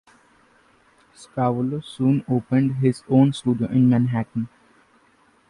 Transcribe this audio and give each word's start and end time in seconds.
Scavullo 1.15 1.83
soon 1.85 2.25
opened 2.27 2.77
his 2.77 3.03
own 3.07 3.31
studio 3.33 3.67
in 3.67 3.87
Manhattan. 3.87 4.49